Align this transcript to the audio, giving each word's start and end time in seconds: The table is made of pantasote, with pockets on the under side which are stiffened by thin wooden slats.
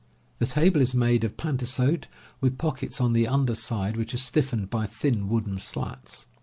The 0.39 0.47
table 0.47 0.81
is 0.81 0.95
made 0.95 1.23
of 1.23 1.37
pantasote, 1.37 2.07
with 2.39 2.57
pockets 2.57 2.99
on 2.99 3.13
the 3.13 3.27
under 3.27 3.53
side 3.53 3.97
which 3.97 4.15
are 4.15 4.17
stiffened 4.17 4.71
by 4.71 4.87
thin 4.87 5.29
wooden 5.29 5.59
slats. 5.59 6.25